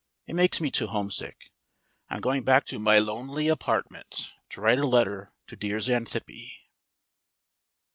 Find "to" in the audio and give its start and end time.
2.65-2.79, 4.49-4.59, 5.45-5.55